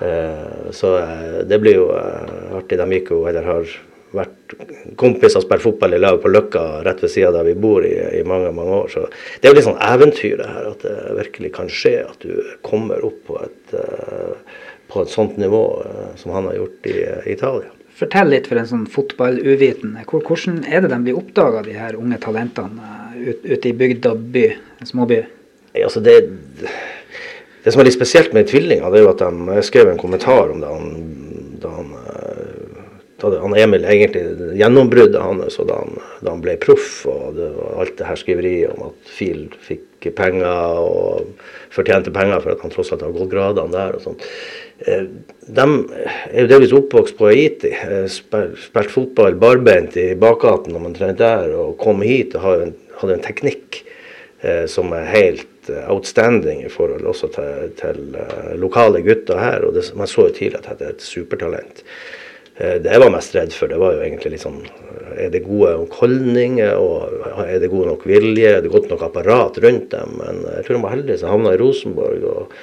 Eh, 0.00 0.70
så 0.70 0.98
eh, 0.98 1.38
det 1.46 1.58
blir 1.58 1.78
jo 1.78 1.88
eh, 1.96 2.56
artig. 2.58 2.78
De 2.80 2.86
gikk 2.96 3.12
jo, 3.14 3.24
eller 3.28 3.46
har 3.46 3.74
vært 4.12 4.54
kompiser 5.00 5.40
og 5.40 5.46
spilt 5.46 5.64
fotball 5.64 5.96
i 5.96 6.00
lag 6.00 6.18
på 6.20 6.28
Løkka 6.28 6.82
rett 6.84 7.00
ved 7.00 7.12
sida 7.14 7.30
der 7.32 7.46
vi 7.48 7.54
bor 7.56 7.84
i, 7.86 7.94
i, 8.18 8.24
mange 8.28 8.50
mange 8.56 8.80
år. 8.82 8.90
Så 8.92 9.06
det 9.08 9.48
er 9.48 9.52
jo 9.52 9.58
litt 9.60 9.68
sånn 9.68 9.84
eventyr 9.86 10.36
det 10.40 10.48
her, 10.50 10.70
at 10.72 10.84
det 10.84 10.96
virkelig 11.20 11.52
kan 11.56 11.70
skje. 11.72 11.94
At 12.08 12.24
du 12.24 12.56
kommer 12.66 13.04
opp 13.08 13.22
på 13.28 13.38
et, 13.40 13.76
på 14.92 15.04
et 15.04 15.12
sånt 15.12 15.38
nivå 15.40 15.62
som 16.20 16.34
han 16.36 16.50
har 16.50 16.60
gjort 16.60 16.90
i 16.92 16.98
Italia. 17.32 17.72
Fortell 17.98 18.32
litt 18.32 18.48
for 18.48 18.58
en 18.58 18.68
sånn 18.68 18.86
fotballuvitende. 18.90 20.06
Hvordan 20.08 20.62
er 20.64 20.82
det 20.82 20.90
de 20.92 21.00
blir 21.04 21.18
oppdaga, 21.18 21.62
de 21.66 21.76
her 21.76 21.98
unge 21.98 22.18
talentene 22.22 22.94
ute 23.18 23.52
ut 23.52 23.68
i 23.68 23.74
bygd 23.76 24.08
og 24.10 24.24
by, 24.34 24.46
en 24.80 24.88
småby? 24.88 25.20
Altså 25.76 26.02
det, 26.04 26.16
det, 26.62 27.70
som 27.72 27.82
er 27.82 27.88
litt 27.88 27.96
spesielt 27.96 28.34
med 28.36 28.48
tvillinger, 28.50 28.88
det 28.90 29.00
er 29.00 29.06
jo 29.06 29.12
at 29.12 29.22
de, 29.22 29.60
skrev 29.66 29.92
en 29.92 30.00
kommentar 30.00 30.52
om 30.52 30.64
det 30.64 30.72
han, 30.72 30.90
da 31.62 31.76
han 31.78 31.92
da 33.22 33.38
han 33.38 33.54
Emil 33.54 33.84
egentlig 33.86 34.24
gjennombruddet 34.58 35.20
hans 35.22 35.56
da, 35.62 35.78
da 36.20 36.32
han 36.32 36.42
ble 36.42 36.56
proff, 36.58 37.04
og 37.06 37.36
det 37.36 37.52
alt 37.78 37.94
det 38.00 38.08
her 38.08 38.18
skriveriet 38.18 38.72
om 38.74 38.88
at 38.88 39.12
Fil 39.14 39.44
fikk 39.62 39.84
penger 40.10 40.80
og 40.82 41.30
fortjente 41.72 42.12
penger 42.14 42.42
for 42.42 42.54
at 42.54 42.64
han 42.64 42.72
tross 42.72 42.92
alt 42.92 43.04
har 43.06 43.14
gått 43.14 43.30
gradene 43.30 43.72
der 43.72 43.96
og 43.96 44.04
sånt. 44.04 44.26
Eh, 44.86 45.06
de 45.46 45.66
er 46.32 46.44
jo 46.44 46.50
delvis 46.50 46.74
oppvokst 46.76 47.18
på 47.18 47.30
Haiti. 47.30 47.72
Eh, 47.72 48.06
spilt 48.10 48.94
fotball 48.94 49.38
barbeint 49.40 49.96
i 50.00 50.12
bakgaten 50.18 50.76
omtrent 50.78 51.20
der, 51.22 51.54
og 51.56 51.78
kom 51.82 52.02
hit 52.06 52.36
og 52.36 52.46
hadde 52.46 52.68
en, 52.68 52.74
hadde 53.00 53.18
en 53.18 53.26
teknikk 53.26 53.82
eh, 54.42 54.64
som 54.70 54.92
er 54.96 55.10
helt 55.12 55.48
outstanding 55.86 56.64
i 56.66 56.72
forhold 56.72 57.06
også 57.06 57.28
til, 57.36 57.68
til 57.78 58.16
lokale 58.58 58.98
gutter 59.06 59.38
her. 59.38 59.68
og 59.68 59.76
det, 59.76 59.86
Man 59.94 60.10
så 60.10 60.26
jo 60.26 60.34
tidlig 60.34 60.58
at 60.58 60.72
dette 60.72 60.88
er 60.88 60.96
et 60.96 61.06
supertalent. 61.06 61.84
Det 62.58 62.90
jeg 62.90 63.00
var 63.00 63.10
mest 63.14 63.34
redd 63.34 63.54
for, 63.56 63.70
det 63.70 63.78
var 63.80 63.94
jo 63.94 64.02
egentlig 64.02 64.34
litt 64.34 64.42
sånn 64.42 64.58
Er 65.16 65.32
det 65.32 65.44
gode 65.46 65.74
holdninger, 65.98 66.78
og 66.78 67.42
er 67.46 67.58
det 67.62 67.70
god 67.72 67.90
nok 67.92 68.06
vilje, 68.08 68.56
er 68.56 68.62
det 68.64 68.72
godt 68.72 68.88
nok 68.92 69.02
apparat 69.08 69.58
rundt 69.64 69.90
dem? 69.94 70.16
Men 70.20 70.40
jeg 70.46 70.64
tror 70.66 70.78
han 70.78 70.86
var 70.86 70.96
heldig 70.96 71.18
som 71.20 71.34
havna 71.34 71.54
i 71.54 71.60
Rosenborg. 71.62 72.26
og 72.30 72.56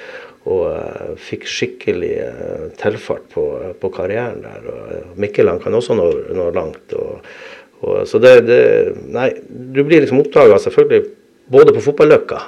og 0.48 0.62
uh, 0.72 1.08
fikk 1.20 1.42
skikkelig 1.44 2.14
uh, 2.24 2.68
tilfart 2.80 3.26
på, 3.28 3.42
på, 3.76 3.90
karrieren 3.92 4.40
der. 4.40 4.68
og 4.72 5.18
Mikkel 5.20 5.50
han 5.50 5.60
kan 5.60 5.76
også 5.76 5.96
nå, 5.98 6.06
nå 6.32 6.46
langt. 6.56 6.94
Og, 6.96 7.26
og, 7.82 7.98
så 8.08 8.20
det, 8.22 8.32
det, 8.48 8.62
Nei, 9.12 9.28
du 9.44 9.82
blir 9.84 10.00
liksom 10.00 10.22
oppdaga 10.22 10.56
selvfølgelig 10.64 11.12
både 11.52 11.74
på 11.76 11.84
fotballøkka 11.90 12.40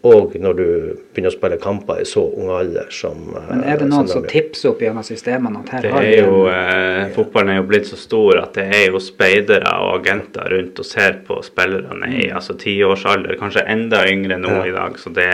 og 0.00 0.32
når 0.40 0.54
du 0.56 0.68
begynner 1.12 1.28
å 1.28 1.34
spille 1.34 1.56
kamper 1.60 1.98
i 2.00 2.06
så 2.08 2.22
ung 2.24 2.48
alder 2.56 2.86
som 2.94 3.18
Men 3.34 3.60
Er 3.68 3.82
det 3.82 3.88
noen 3.90 4.06
som, 4.08 4.22
som 4.22 4.28
tipser 4.30 4.70
opp 4.70 4.80
gjennom 4.80 5.04
systemene 5.04 5.60
at 5.60 5.72
her 5.74 5.82
det 5.84 5.90
har 5.92 6.06
er 6.08 6.22
jo, 6.22 6.38
eh, 6.48 7.10
Fotballen 7.12 7.52
er 7.52 7.58
jo 7.58 7.66
blitt 7.68 7.88
så 7.90 7.98
stor 8.00 8.40
at 8.40 8.54
det 8.56 8.64
er 8.78 8.86
jo 8.94 9.02
speidere 9.04 9.74
og 9.84 9.98
agenter 9.98 10.48
rundt 10.54 10.80
og 10.80 10.88
ser 10.88 11.18
på 11.26 11.36
spillerne 11.44 12.08
i 12.14 12.22
mm. 12.30 12.36
altså 12.38 12.56
tiårsalder, 12.62 13.36
kanskje 13.40 13.66
enda 13.68 14.00
yngre 14.08 14.38
nå 14.40 14.54
ja. 14.62 14.62
i 14.70 14.72
dag. 14.72 14.96
Så 15.02 15.12
det, 15.12 15.28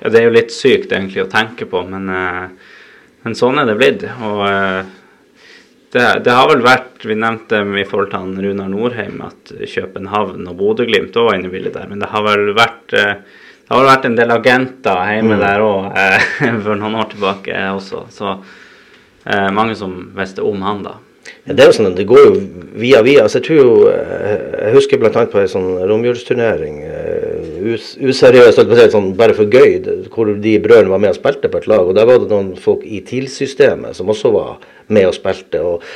ja, 0.00 0.08
det, 0.08 0.16
er 0.18 0.26
jo 0.26 0.34
litt 0.34 0.54
sykt 0.54 0.90
egentlig 0.90 1.22
å 1.22 1.30
tenke 1.30 1.68
på, 1.70 1.84
men, 1.86 2.10
eh, 2.10 2.72
men 3.22 3.38
sånn 3.38 3.62
er 3.62 3.70
det 3.70 3.76
blitt. 3.78 4.08
og 4.26 4.42
eh, 4.48 4.80
det, 5.94 6.08
det, 6.26 6.34
har 6.34 6.46
vel 6.50 6.60
vært 6.62 7.06
Vi 7.06 7.16
nevnte 7.18 7.62
i 7.78 7.86
forhold 7.86 8.10
til 8.12 8.22
han 8.22 8.42
Runar 8.42 8.68
Norheim 8.70 9.22
at 9.26 9.54
København 9.54 10.50
og 10.50 10.58
Bodø-Glimt 10.58 11.16
òg 11.18 11.30
var 11.30 11.38
inne 11.38 11.50
i 11.50 11.54
bildet 11.54 11.78
der, 11.78 11.86
men 11.90 12.02
det 12.02 12.10
har 12.10 12.26
vel 12.26 12.52
vært 12.58 12.94
eh, 12.98 13.22
det 13.70 13.84
har 13.84 13.92
vært 13.92 14.08
en 14.08 14.16
del 14.18 14.32
agenter 14.34 15.12
hjemme 15.14 15.36
mm. 15.36 15.42
der 15.44 15.62
òg 15.62 16.00
eh, 16.00 16.32
for 16.64 16.74
noen 16.80 16.96
år 16.98 17.12
tilbake 17.12 17.60
også. 17.70 18.02
Så 18.10 18.32
eh, 18.34 19.46
mange 19.54 19.76
som 19.78 19.94
visste 20.16 20.42
om 20.42 20.66
han 20.66 20.82
da. 20.88 20.96
Ja, 21.44 21.54
det 21.54 21.62
er 21.62 21.70
jo 21.70 21.76
sånn, 21.76 21.94
det 21.96 22.06
går 22.10 22.20
jo 22.24 22.32
via 22.80 23.00
via. 23.06 23.24
Altså, 23.24 23.38
jeg 23.40 23.46
tror 23.46 23.60
jo, 23.60 23.72
eh, 23.92 24.42
jeg 24.66 24.74
husker 24.74 25.00
bl.a. 25.00 25.24
på 25.30 25.40
en 25.40 25.52
sånn 25.52 25.68
romjulsturnering, 25.88 26.82
eh, 26.88 27.56
us, 27.74 27.92
useriøst, 28.02 28.60
sånn, 28.92 29.12
bare 29.18 29.36
for 29.38 29.46
gøy, 29.46 29.78
hvor 30.12 30.32
de 30.34 30.56
brødrene 30.62 30.92
var 30.92 31.02
med 31.02 31.14
og 31.14 31.20
spilte 31.20 31.50
på 31.52 31.62
et 31.62 31.68
lag. 31.70 31.86
og 31.86 31.94
Der 31.98 32.08
var 32.10 32.20
det 32.20 32.30
noen 32.32 32.56
folk 32.60 32.82
i 32.84 33.04
TIL-systemet 33.06 33.96
som 33.96 34.10
også 34.12 34.32
var 34.34 34.56
med 34.90 35.08
og 35.08 35.16
spilte. 35.16 35.62
og 35.62 35.86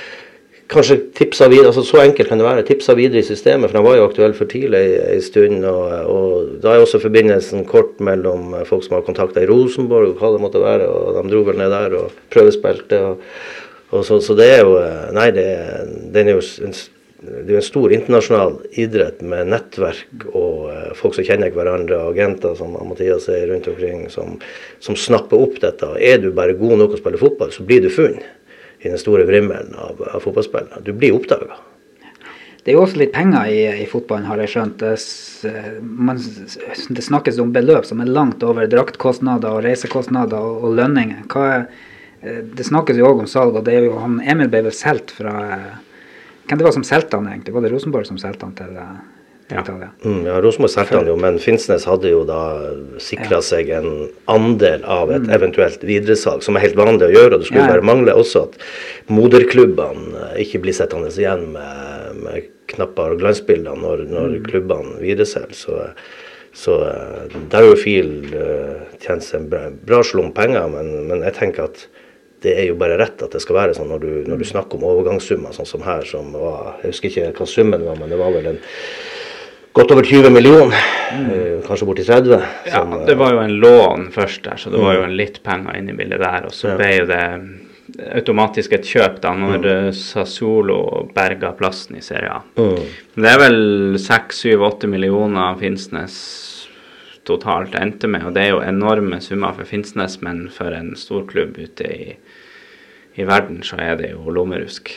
kanskje 0.72 0.96
tipsa 1.16 1.48
videre, 1.48 1.70
altså 1.70 1.84
Så 1.84 2.00
enkelt 2.02 2.28
kan 2.28 2.40
det 2.40 2.46
være. 2.46 2.64
Tipsa 2.66 2.94
videre 2.96 3.20
i 3.20 3.26
systemet, 3.26 3.70
for 3.70 3.78
han 3.78 3.86
var 3.86 3.98
jo 3.98 4.06
aktuell 4.08 4.34
for 4.36 4.50
tidlig 4.50 4.82
en 5.02 5.22
stund. 5.22 5.64
Og, 5.64 5.92
og, 6.14 6.48
Da 6.62 6.72
er 6.72 6.84
også 6.84 7.02
forbindelsen 7.02 7.66
kort 7.68 8.00
mellom 8.00 8.54
folk 8.68 8.84
som 8.84 8.96
har 8.98 9.04
kontakta 9.06 9.42
i 9.42 9.50
Rosenborg, 9.50 10.14
og 10.14 10.22
hva 10.22 10.32
det 10.32 10.42
måtte 10.42 10.64
være. 10.64 10.88
og 10.88 11.20
De 11.20 11.30
dro 11.30 11.44
vel 11.44 11.60
ned 11.60 11.70
der 11.70 11.98
og 12.00 12.18
prøvespilte. 12.30 13.00
og, 13.00 13.20
og 13.90 14.04
så, 14.04 14.20
så, 14.20 14.34
det 14.34 14.50
er 14.50 14.60
jo 14.64 14.80
Nei, 15.14 15.30
det, 15.30 15.46
det 16.12 16.24
er 16.24 16.34
jo 16.34 16.42
en, 16.66 16.76
det 17.24 17.52
er 17.52 17.60
en 17.60 17.64
stor 17.64 17.92
internasjonal 17.92 18.56
idrett 18.76 19.22
med 19.24 19.48
nettverk 19.48 20.26
og 20.34 20.66
uh, 20.68 20.90
folk 20.98 21.14
som 21.16 21.24
kjenner 21.24 21.52
hverandre, 21.54 22.02
agenter 22.10 22.56
som 22.58 22.74
Mathias 22.88 23.30
er 23.32 23.46
rundt 23.48 23.68
omkring, 23.70 24.10
som, 24.12 24.34
som 24.84 24.98
snapper 24.98 25.40
opp 25.40 25.56
dette. 25.62 25.88
Er 26.00 26.18
du 26.20 26.32
bare 26.36 26.56
god 26.58 26.82
nok 26.82 26.96
å 26.96 27.00
spille 27.00 27.20
fotball, 27.20 27.54
så 27.54 27.64
blir 27.64 27.80
du 27.84 27.88
funnet 27.94 28.26
i 28.84 28.90
den 28.92 29.00
store 29.00 29.24
vrimmelen 29.28 29.72
av, 29.80 30.02
av 30.12 30.20
fotballspillere. 30.20 30.82
Du 30.84 30.92
blir 30.92 31.16
oppdaga. 31.16 31.56
Det 32.64 32.72
er 32.72 32.78
jo 32.78 32.84
også 32.86 33.00
litt 33.02 33.12
penger 33.12 33.48
i, 33.52 33.64
i 33.82 33.86
fotballen, 33.88 34.24
har 34.28 34.40
jeg 34.40 34.54
skjønt. 34.54 34.80
Det, 34.80 35.54
man, 35.80 36.20
det, 36.96 37.04
snakkes 37.04 37.40
om 37.42 37.52
beløp 37.52 37.84
som 37.88 38.00
er 38.00 38.12
langt 38.12 38.44
over 38.44 38.68
draktkostnader 38.72 39.58
og 39.58 39.66
reisekostnader 39.66 40.40
og, 40.40 40.62
og 40.64 40.78
lønninger. 40.78 41.26
Er, 41.44 41.66
eh, 42.24 42.40
det 42.44 42.64
snakkes 42.64 43.00
jo 43.00 43.10
òg 43.10 43.24
om 43.24 43.28
salg, 43.28 43.56
og 43.56 43.66
det 43.68 43.76
er 43.76 43.88
jo, 43.90 43.98
han, 44.00 44.16
Emil 44.24 44.48
ble 44.52 44.64
vel 44.68 44.76
solgt 44.76 45.16
fra 45.18 45.34
Hvem 46.44 46.60
det 46.60 46.64
var 46.66 46.74
som 46.76 46.82
solgte 46.84 47.16
han 47.16 47.28
egentlig? 47.30 47.54
Var 47.56 47.64
det 47.64 47.68
Rosenborg 47.72 48.04
som 48.04 48.18
solgte 48.20 48.44
han 48.44 48.56
til 48.58 48.74
ja. 49.48 49.62
Mm, 50.04 50.26
ja, 50.26 50.40
Rosenborg 50.40 50.70
solgte 50.72 50.96
han 50.96 51.08
jo, 51.08 51.14
men 51.20 51.36
Finnsnes 51.42 51.84
hadde 51.84 52.08
jo 52.08 52.22
da 52.28 52.40
sikra 53.02 53.38
ja. 53.38 53.44
seg 53.44 53.70
en 53.76 53.88
andel 54.32 54.84
av 54.88 55.12
et 55.12 55.26
mm. 55.26 55.32
eventuelt 55.36 55.84
videresalg, 55.84 56.40
som 56.46 56.56
er 56.56 56.64
helt 56.64 56.78
vanlig 56.80 57.10
å 57.10 57.12
gjøre. 57.12 57.36
og 57.36 57.42
Det 57.42 57.50
skulle 57.50 57.66
ja. 57.66 57.74
bare 57.74 57.84
mangle 57.84 58.16
også 58.16 58.46
at 58.48 58.56
moderklubbene 59.12 60.30
ikke 60.40 60.62
blir 60.64 60.76
sittende 60.76 61.12
igjen 61.12 61.50
med, 61.52 62.22
med 62.24 62.48
knapper 62.72 63.14
og 63.14 63.20
glansbilder 63.20 63.76
når, 63.84 64.06
når 64.08 64.38
mm. 64.38 64.46
klubbene 64.48 64.96
videreselger. 65.02 65.52
Så, 65.58 65.82
så 66.56 66.78
eh, 66.88 67.68
FIL 67.82 68.14
uh, 68.32 68.96
tjent 69.02 69.26
seg 69.26 69.42
en 69.42 69.50
bra, 69.52 69.66
bra 69.84 70.00
slump 70.06 70.38
penger, 70.38 70.70
men, 70.72 70.94
men 71.10 71.26
jeg 71.28 71.36
tenker 71.42 71.68
at 71.68 71.84
det 72.44 72.52
er 72.60 72.66
jo 72.68 72.76
bare 72.76 72.96
rett 73.00 73.22
at 73.24 73.32
det 73.32 73.40
skal 73.40 73.56
være 73.56 73.76
sånn 73.76 73.88
når 73.88 74.02
du, 74.02 74.12
når 74.28 74.40
du 74.40 74.44
snakker 74.48 74.76
om 74.76 74.84
overgangssummer, 74.88 75.52
sånn 75.56 75.68
som 75.68 75.84
her, 75.84 76.04
som 76.08 76.32
var 76.36 76.74
Jeg 76.82 76.92
husker 76.92 77.10
ikke 77.10 77.30
hva 77.38 77.46
summen 77.48 77.84
var, 77.86 77.96
men 78.00 78.12
det 78.12 78.18
var 78.20 78.34
vel 78.34 78.50
en 78.52 78.58
godt 79.74 79.90
over 79.90 80.06
20 80.06 80.30
millioner, 80.30 80.86
mm. 81.18 81.62
kanskje 81.66 81.86
borti 81.88 82.06
30. 82.06 82.42
Som, 82.70 82.92
ja, 82.94 83.04
det 83.08 83.18
var 83.18 83.34
jo 83.34 83.42
en 83.42 83.54
lån 83.64 84.08
først 84.14 84.44
der, 84.46 84.58
så 84.60 84.70
det 84.70 84.82
var 84.82 84.98
jo 85.00 85.04
en 85.08 85.16
litt 85.18 85.40
penger 85.42 85.78
inne 85.80 85.94
i 85.94 85.98
bildet 85.98 86.22
der. 86.22 86.46
Og 86.46 86.54
så 86.54 86.72
ja. 86.72 86.76
ble 86.78 86.90
jo 87.00 87.06
det 87.10 87.24
automatisk 88.14 88.72
et 88.72 88.86
kjøp 88.88 89.18
da 89.22 89.34
når 89.36 89.58
mm. 89.66 89.96
Sassolo 89.98 90.78
berga 91.14 91.52
plassen 91.58 91.98
i 91.98 92.04
Serie 92.04 92.32
A. 92.32 92.40
Mm. 92.56 92.84
Det 93.18 93.32
er 93.32 93.40
vel 93.42 93.58
6-7-8 94.00 94.90
millioner 94.90 95.58
Finnsnes 95.60 96.16
totalt 97.24 97.74
endte 97.78 98.08
med, 98.10 98.26
og 98.28 98.34
det 98.36 98.44
er 98.44 98.52
jo 98.52 98.62
enorme 98.64 99.18
summer 99.24 99.54
for 99.56 99.68
Finnsnes, 99.68 100.18
men 100.24 100.46
for 100.52 100.76
en 100.76 100.92
storklubb 100.98 101.56
ute 101.56 101.88
i, 101.88 102.14
i 103.16 103.26
verden 103.26 103.62
så 103.64 103.78
er 103.80 103.96
det 104.00 104.12
jo 104.12 104.34
lommerusk. 104.34 104.92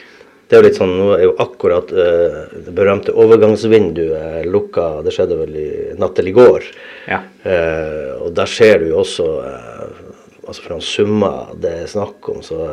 Det 0.48 0.56
er 0.56 0.62
jo 0.62 0.68
litt 0.70 0.78
sånn, 0.80 0.94
Nå 0.96 1.08
er 1.18 1.26
jo 1.26 1.34
akkurat 1.44 1.90
uh, 1.92 2.38
det 2.64 2.74
berømte 2.76 3.16
overgangsvinduet 3.20 4.48
lukka. 4.48 5.02
Det 5.04 5.12
skjedde 5.16 5.40
vel 5.42 5.58
i 5.60 5.70
natt 6.00 6.16
til 6.16 6.32
i 6.32 6.36
går. 6.38 6.70
Ja. 7.12 7.20
Uh, 7.44 8.28
og 8.28 8.32
der 8.38 8.52
ser 8.52 8.80
du 8.80 8.92
jo 8.94 9.02
også 9.04 9.28
uh, 9.44 10.06
altså 10.48 10.64
fra 10.64 10.80
summer 10.84 11.52
det 11.60 11.74
er 11.84 11.92
snakk 11.92 12.30
om, 12.32 12.40
så 12.46 12.64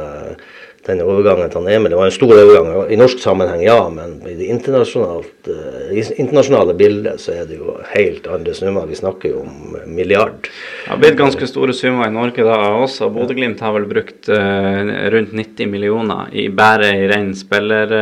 den 0.86 1.00
overgangen 1.04 1.50
til 1.52 1.68
Emil 1.72 1.92
det 1.92 1.98
var 1.98 2.10
en 2.10 2.14
stor 2.14 2.32
overgang. 2.34 2.68
I 2.92 2.98
norsk 3.00 3.20
sammenheng, 3.22 3.62
ja, 3.64 3.78
men 3.92 4.18
i 4.28 4.34
det 4.36 4.50
uh, 4.50 6.00
internasjonale 6.20 6.74
bildet 6.76 7.22
så 7.22 7.32
er 7.38 7.48
det 7.48 7.58
jo 7.58 7.78
helt 7.94 8.28
andre 8.28 8.54
summer. 8.56 8.88
Vi 8.90 8.98
snakker 8.98 9.32
jo 9.32 9.44
om 9.46 9.76
milliard. 9.88 10.44
Det 10.44 10.90
har 10.90 11.00
blitt 11.00 11.18
ganske 11.20 11.48
store 11.48 11.76
summer 11.76 12.08
i 12.08 12.14
Norge 12.14 12.44
da 12.44 12.58
også. 12.82 13.08
Bodø-Glimt 13.14 13.62
har 13.64 13.72
vel 13.76 13.88
brukt 13.88 14.28
uh, 14.28 14.80
rundt 15.14 15.32
90 15.32 15.72
millioner 15.72 16.32
i 16.32 16.48
bare 16.48 16.92
i 17.00 17.08
ren 17.10 17.32
spiller... 17.38 17.92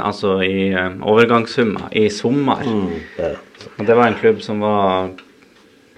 Altså 0.00 0.38
i 0.44 0.70
overgangssummer 0.74 1.90
i 1.96 2.06
sommer. 2.12 2.62
Mm, 2.64 2.94
ja. 3.18 3.34
Og 3.76 3.86
det 3.86 3.96
var 3.96 4.08
en 4.08 4.18
klubb 4.18 4.40
som 4.44 4.62
var 4.64 5.10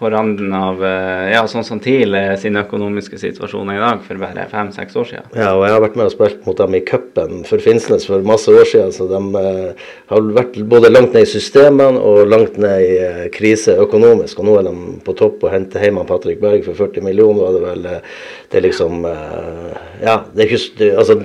på 0.03 0.11
randen 0.11 0.53
av 0.59 0.83
eh, 0.85 1.31
ja, 1.37 1.45
sånn 1.51 1.67
som 1.67 1.81
TIL 1.83 2.17
sin 2.43 2.59
økonomiske 2.59 3.21
situasjon 3.23 3.71
i 3.71 3.79
dag 3.81 4.03
for 4.03 4.19
bare 4.21 4.49
fem-seks 4.51 4.99
år 4.99 5.09
siden. 5.13 5.29
Ja, 5.39 5.53
og 5.55 5.63
jeg 5.67 5.77
har 5.77 5.85
vært 5.85 5.99
med 6.01 6.11
og 6.11 6.15
spilt 6.17 6.43
mot 6.49 6.59
dem 6.59 6.75
i 6.75 6.83
cupen 6.87 7.45
for 7.47 7.63
Finnsnes 7.63 8.09
for 8.11 8.27
masse 8.27 8.51
år 8.51 8.67
siden. 8.69 8.91
Så 8.95 9.07
de 9.11 9.21
eh, 9.39 9.87
har 10.11 10.31
vært 10.39 10.59
både 10.73 10.91
langt 10.91 11.15
ned 11.15 11.27
i 11.27 11.33
systemene 11.33 12.03
og 12.03 12.27
langt 12.31 12.59
ned 12.63 12.83
i 12.83 12.93
eh, 13.07 13.23
krise 13.35 13.77
økonomisk. 13.83 14.43
Og 14.43 14.49
nå 14.49 14.59
er 14.59 14.69
de 14.69 14.75
på 15.07 15.17
topp 15.19 15.47
og 15.47 15.55
henter 15.55 15.87
hjem 15.87 16.03
Patrick 16.09 16.43
Berg 16.43 16.67
for 16.67 16.79
40 16.79 17.07
millioner. 17.07 17.45
var 17.47 17.53
Det 17.57 17.65
vel, 17.69 17.87
eh, 17.87 18.21
det 18.51 18.61
er 18.61 18.67
liksom 18.69 19.07
eh, 19.09 19.73
Ja, 20.03 20.23
det 20.35 20.45
er 20.45 20.51
ikke 20.51 20.79
det, 20.83 20.93
Altså 20.99 21.21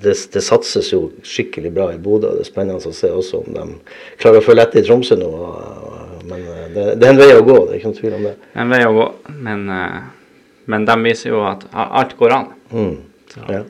det, 0.00 0.14
det, 0.32 0.42
satses 0.44 0.92
jo 0.92 1.10
skikkelig 1.26 1.72
bra 1.76 1.90
i 1.92 2.00
Bodø. 2.00 2.32
Det 2.36 2.44
er 2.44 2.48
spennende 2.48 2.80
å 2.90 2.94
se 2.96 3.10
også 3.12 3.42
om 3.42 3.56
de 3.56 3.64
klarer 4.20 4.40
å 4.40 4.44
følge 4.44 4.64
etter 4.64 4.80
i 4.80 4.86
Tromsø 4.86 5.18
nå. 5.20 5.30
Eh, 6.70 6.74
det, 6.74 6.94
det, 6.94 7.06
er 7.06 7.12
en 7.14 7.20
vei 7.20 7.28
å 7.34 7.42
gå, 7.44 7.58
det 7.66 7.74
er 7.74 7.80
ikke 7.80 7.90
noen 7.90 7.98
tvil 7.98 8.16
om 8.16 8.24
det. 8.28 8.36
En 8.54 8.72
vei 8.72 8.80
å 8.86 8.94
gå, 8.96 9.10
men, 9.48 9.66
eh, 9.74 10.00
men 10.70 10.88
de 10.88 10.96
viser 11.04 11.34
jo 11.34 11.44
at 11.48 11.66
alt 11.74 12.16
går 12.18 12.36
an. 12.36 12.48
Mm. 12.70 12.96
Ja. 13.50 13.62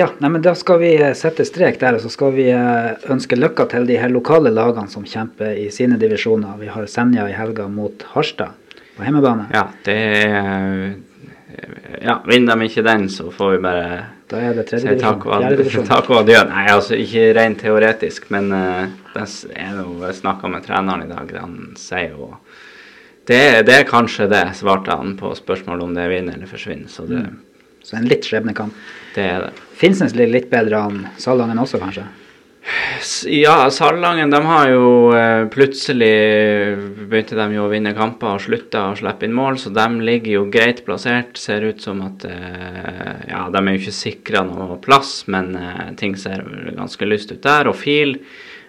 ja 0.00 0.08
nei, 0.20 0.30
men 0.36 0.44
da 0.44 0.54
skal 0.58 0.80
vi 0.82 0.92
eh, 0.96 1.14
sette 1.18 1.46
strek 1.48 1.80
der, 1.82 1.98
og 1.98 2.04
så 2.04 2.12
skal 2.12 2.34
vi 2.36 2.48
ønske 2.52 3.38
lykke 3.38 3.68
til 3.72 3.88
de 3.88 3.98
her 4.00 4.12
lokale 4.12 4.52
lagene 4.54 4.92
som 4.92 5.06
kjemper 5.06 5.56
i 5.60 5.68
sine 5.74 6.00
divisjoner. 6.00 6.56
Vi 6.60 6.70
har 6.72 6.88
Senja 6.90 7.28
i 7.30 7.36
helga 7.36 7.68
mot 7.72 8.06
Harstad 8.14 8.56
på 8.96 9.04
hjemmebane. 9.04 9.50
Ja, 9.54 9.68
det 9.84 9.98
er 10.26 10.96
ja, 12.02 12.20
vinner 12.26 12.56
de 12.56 12.68
ikke 12.68 12.84
den, 12.86 13.08
så 13.12 13.30
får 13.34 13.56
vi 13.56 13.64
bare 13.64 13.88
da 14.26 14.40
er 14.42 14.56
det 14.58 14.64
tredje 14.66 14.96
divisjon. 14.98 15.86
Takk 15.92 16.08
og 16.10 16.24
adjø. 16.24 16.40
Nei, 16.50 16.64
altså 16.72 16.96
ikke 16.98 17.28
rent 17.36 17.60
teoretisk, 17.62 18.26
men 18.34 18.50
uh, 18.50 18.88
jeg 19.14 19.74
jo 19.76 20.12
snakka 20.18 20.50
med 20.50 20.66
treneren 20.66 21.04
i 21.04 21.10
dag. 21.10 21.30
Han 21.38 21.76
sier 21.78 22.16
jo 22.16 22.32
det, 23.26 23.66
det, 23.66 23.74
er 23.74 23.86
kanskje 23.86 24.28
det, 24.30 24.42
svarte 24.58 24.94
han 24.98 25.14
på 25.18 25.32
spørsmålet 25.34 25.86
om 25.86 25.94
det 25.94 26.08
vinner 26.10 26.38
eller 26.38 26.50
forsvinner. 26.50 26.90
Så, 26.90 27.06
det, 27.10 27.22
mm. 27.22 27.78
så 27.86 27.98
en 27.98 28.10
litt 28.10 28.26
skjebnekamp. 28.26 28.74
Det 29.14 29.24
er 29.30 29.46
det. 29.46 29.64
Finnsnes 29.78 30.14
blir 30.14 30.30
litt 30.30 30.50
bedre 30.50 30.82
enn 30.88 31.00
Salangen 31.22 31.62
også, 31.62 31.80
kanskje? 31.82 32.06
Ja, 33.26 33.70
Salangen 33.70 34.30
de 34.30 34.38
har 34.42 34.68
jo 34.72 34.86
eh, 35.14 35.44
plutselig 35.52 36.14
begynte 37.06 37.36
de 37.38 37.44
jo 37.54 37.66
å 37.66 37.70
vinne 37.70 37.92
kamper 37.94 38.32
og 38.34 38.42
slutta 38.42 38.88
å 38.88 38.96
slippe 38.98 39.28
inn 39.28 39.36
mål, 39.36 39.58
så 39.62 39.70
de 39.74 39.84
ligger 40.02 40.32
jo 40.32 40.46
greit 40.50 40.82
plassert. 40.86 41.38
Ser 41.38 41.62
ut 41.68 41.82
som 41.82 42.02
at 42.06 42.26
eh, 42.26 43.12
Ja, 43.30 43.44
de 43.52 43.60
er 43.60 43.76
jo 43.76 43.82
ikke 43.82 43.94
sikra 43.94 44.42
noe 44.48 44.80
plass, 44.82 45.20
men 45.30 45.52
eh, 45.60 45.92
ting 46.00 46.16
ser 46.18 46.42
ganske 46.74 47.06
lyst 47.06 47.30
ut 47.36 47.44
der. 47.46 47.70
Og 47.70 47.78
FIL 47.78 48.18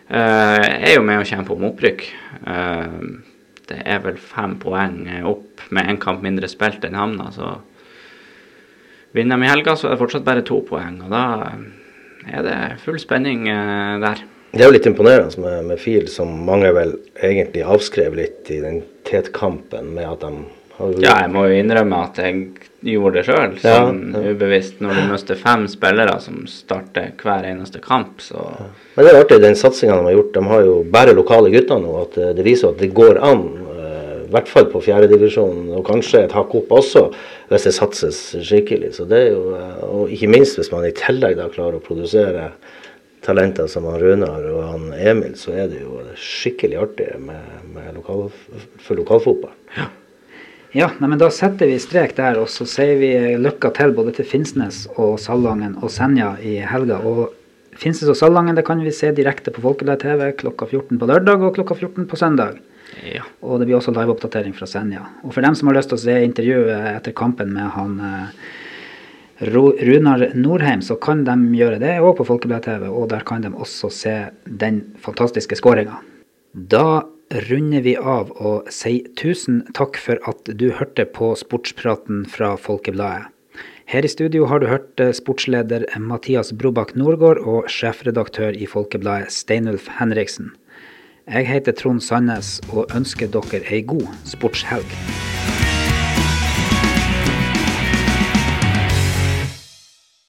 er 0.08 0.94
jo 0.94 1.02
med 1.04 1.20
å 1.20 1.26
kjempe 1.28 1.52
om 1.52 1.66
opprykk. 1.68 2.06
Det 3.68 3.80
er 3.84 3.98
vel 4.06 4.16
fem 4.24 4.54
poeng 4.62 5.02
opp 5.28 5.66
med 5.76 5.90
én 5.92 6.00
kamp 6.00 6.22
mindre 6.24 6.48
spilt 6.48 6.86
enn 6.88 6.96
Hamna, 6.96 7.26
så 7.36 7.50
vinner 9.12 9.36
de 9.36 9.44
i 9.44 9.52
helga, 9.52 9.76
så 9.76 9.90
er 9.90 9.98
det 9.98 10.00
fortsatt 10.00 10.24
bare 10.24 10.46
to 10.48 10.62
poeng. 10.70 11.02
og 11.04 11.12
da 11.12 11.26
er 12.34 12.44
det 12.46 12.58
full 12.84 13.00
spenning 13.02 13.48
eh, 13.52 13.96
der. 14.04 14.24
Det 14.52 14.64
er 14.64 14.70
jo 14.72 14.76
litt 14.78 14.88
imponerende 14.90 15.42
med, 15.44 15.66
med 15.72 15.82
FIL, 15.82 16.08
som 16.10 16.32
mange 16.48 16.70
vel 16.74 16.96
egentlig 17.24 17.66
avskrev 17.68 18.16
litt 18.18 18.48
i 18.54 18.62
den 18.64 18.80
tetkampen 19.08 19.92
med 19.94 20.08
at 20.08 20.24
de 20.24 20.32
har 20.78 20.96
Ja, 21.04 21.18
jeg 21.24 21.34
må 21.34 21.44
jo 21.50 21.60
innrømme 21.60 22.00
at 22.08 22.20
jeg 22.22 22.42
gjorde 22.88 23.20
det 23.20 23.26
sjøl, 23.28 23.58
sånn 23.60 24.02
ja, 24.14 24.24
ja. 24.24 24.34
ubevisst. 24.34 24.80
Når 24.84 24.98
du 24.98 25.12
mister 25.12 25.40
fem 25.42 25.66
spillere 25.70 26.16
som 26.24 26.46
starter 26.50 27.12
hver 27.22 27.48
eneste 27.50 27.82
kamp, 27.84 28.22
så 28.24 28.40
ja. 28.40 28.70
Men 28.96 29.06
det 29.06 29.14
er 29.14 29.22
artig, 29.22 29.40
den 29.44 29.58
satsinga 29.60 29.98
de 30.00 30.10
har 30.10 30.16
gjort. 30.16 30.34
De 30.38 30.44
har 30.52 30.66
jo 30.66 30.76
bare 30.94 31.16
lokale 31.18 31.52
gutter 31.54 31.82
nå. 31.84 31.94
at 32.06 32.20
Det 32.38 32.46
viser 32.46 32.72
at 32.72 32.82
det 32.82 32.94
går 32.98 33.20
an 33.22 33.44
i 34.28 34.34
hvert 34.36 34.50
fall 34.52 34.68
på 34.72 34.82
fjerdedivisjon, 34.86 35.70
og 35.78 35.86
kanskje 35.88 36.26
et 36.26 36.36
hakk 36.36 36.56
opp 36.60 36.74
også, 36.80 37.06
hvis 37.52 37.68
det 37.68 37.76
satses 37.78 38.20
skikkelig. 38.44 38.94
Så 38.98 39.08
det 39.10 39.22
er 39.26 39.30
jo, 39.36 39.56
og 39.88 40.14
ikke 40.14 40.32
minst 40.32 40.60
hvis 40.60 40.72
man 40.74 40.88
i 40.88 40.96
tillegg 40.96 41.38
da 41.40 41.48
klarer 41.54 41.80
å 41.80 41.84
produsere 41.84 42.52
talenter 43.26 43.68
som 43.72 43.88
han 43.90 44.00
Runar 44.02 44.46
og 44.52 44.60
han 44.64 44.92
Emil, 44.96 45.36
så 45.40 45.56
er 45.56 45.72
det 45.72 45.82
jo 45.82 46.02
skikkelig 46.20 46.78
artig 46.84 47.14
med, 47.20 47.64
med 47.76 47.96
lokal, 47.98 48.28
for 48.84 49.00
lokalfotball. 49.00 49.56
Ja. 49.78 49.90
Ja, 50.76 50.90
nei, 51.00 51.08
men 51.08 51.20
Da 51.20 51.30
setter 51.32 51.70
vi 51.70 51.80
strek 51.80 52.18
der, 52.18 52.38
og 52.42 52.50
så 52.52 52.68
sier 52.68 53.00
vi 53.00 53.10
lykke 53.40 53.72
til 53.74 53.94
både 53.96 54.12
til 54.18 54.28
Finnsnes 54.28 54.84
og 55.00 55.16
Salangen 55.24 55.78
og 55.82 55.90
Senja 55.94 56.36
i 56.44 56.58
helga. 56.60 57.00
og 57.00 57.32
Finnsnes 57.78 58.12
og 58.12 58.18
Salangen 58.20 58.58
det 58.58 58.66
kan 58.68 58.82
vi 58.84 58.92
se 58.92 59.14
direkte 59.16 59.54
på 59.54 59.64
Folkeblad 59.64 60.04
TV 60.04 60.32
klokka 60.38 60.68
14 60.68 61.00
på 61.00 61.10
lørdag 61.10 61.46
og 61.46 61.56
klokka 61.56 61.78
14 61.78 62.06
på 62.10 62.20
søndag. 62.20 62.60
Ja. 63.04 63.26
Og 63.44 63.60
det 63.60 63.68
blir 63.68 63.78
også 63.80 63.94
liveoppdatering 63.96 64.56
fra 64.58 64.68
Senja. 64.70 65.04
Og 65.24 65.36
for 65.36 65.46
dem 65.46 65.58
som 65.58 65.70
har 65.70 65.78
lyst 65.78 65.92
til 65.92 66.00
å 66.00 66.04
se 66.06 66.16
intervjuet 66.24 66.88
etter 66.96 67.16
kampen 67.18 67.52
med 67.56 67.70
han 67.76 68.00
eh, 68.04 68.48
Runar 69.48 70.32
Norheim, 70.34 70.82
så 70.82 70.98
kan 70.98 71.22
de 71.28 71.36
gjøre 71.60 71.82
det 71.84 72.00
òg 72.02 72.16
på 72.18 72.26
Folkeblad 72.26 72.66
TV, 72.66 72.88
og 72.90 73.12
der 73.12 73.26
kan 73.28 73.44
de 73.44 73.52
også 73.54 73.92
se 73.94 74.16
den 74.48 74.82
fantastiske 75.04 75.60
skåringa. 75.60 76.00
Da 76.58 77.06
runder 77.50 77.84
vi 77.86 77.94
av 78.00 78.32
og 78.40 78.70
sier 78.74 79.06
tusen 79.20 79.62
takk 79.78 80.00
for 80.02 80.22
at 80.30 80.48
du 80.58 80.72
hørte 80.74 81.06
på 81.06 81.34
sportspraten 81.38 82.24
fra 82.32 82.56
Folkebladet. 82.58 83.28
Her 83.88 84.04
i 84.04 84.10
studio 84.12 84.50
har 84.52 84.60
du 84.60 84.68
hørt 84.68 85.00
eh, 85.00 85.14
sportsleder 85.16 85.86
Mathias 86.04 86.50
Brobakk 86.52 86.92
Norgård 87.00 87.40
og 87.40 87.70
sjefredaktør 87.72 88.58
i 88.58 88.68
Folkebladet 88.68 89.32
Steinulf 89.32 89.86
Henriksen. 90.00 90.50
Jeg 91.28 91.48
heter 91.48 91.72
Trond 91.76 92.00
Sandnes 92.02 92.62
og 92.72 92.86
ønsker 92.96 93.28
dere 93.28 93.60
ei 93.68 93.82
god 93.84 94.06
sportshelg. 94.24 94.94